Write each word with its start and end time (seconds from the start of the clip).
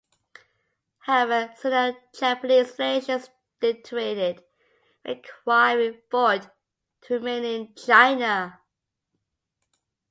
However, 1.01 1.53
Sino-Japanese 1.57 2.79
relations 2.79 3.29
deteriorated, 3.59 4.43
requiring 5.05 6.01
"Ford" 6.09 6.49
to 7.01 7.13
remain 7.19 7.43
in 7.43 7.75
China. 7.75 8.59